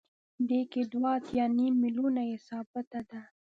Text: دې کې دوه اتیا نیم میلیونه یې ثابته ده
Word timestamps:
دې 0.47 0.61
کې 0.71 0.81
دوه 0.91 1.09
اتیا 1.17 1.45
نیم 1.57 1.73
میلیونه 1.83 2.21
یې 2.29 2.37
ثابته 2.47 2.99
ده 3.09 3.21